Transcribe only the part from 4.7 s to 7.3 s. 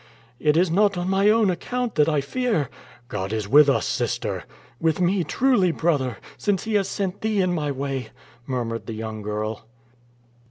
"With me truly, brother, since He has sent